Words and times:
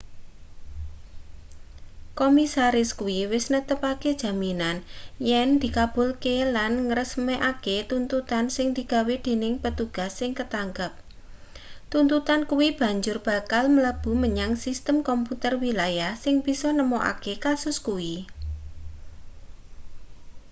komisaris 2.19 2.89
kuwi 2.99 3.19
wis 3.33 3.45
netepake 3.53 4.09
jaminan 4.23 4.77
yen 5.29 5.49
dikabulke 5.61 6.35
lan 6.55 6.73
ngresmekake 6.87 7.77
tuntutan 7.89 8.45
sing 8.55 8.67
digawe 8.77 9.15
dening 9.25 9.55
petugas 9.63 10.11
sing 10.19 10.31
katangkep 10.39 10.93
tuntutan 11.91 12.41
kuwi 12.49 12.67
banjur 12.81 13.17
bakal 13.29 13.63
mlebu 13.75 14.11
menyang 14.23 14.53
sistem 14.65 14.97
komputer 15.09 15.53
wilayah 15.65 16.13
sing 16.23 16.35
bisa 16.47 16.69
nemokake 16.77 17.33
kasus 17.45 17.77
kuwi 17.87 18.15